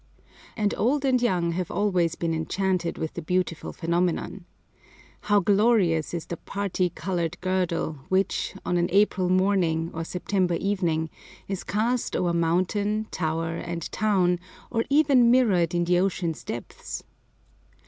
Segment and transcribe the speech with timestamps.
[0.57, 4.45] And old and young have always been enchanted with the beautiful phenomenon.
[5.29, 11.11] How glorious is the parti coloured girdle which, on an April morning or September evening,
[11.47, 14.39] is cast o'er mountain, tower, and town,
[14.71, 17.03] or even mirrored in the ocean's depths!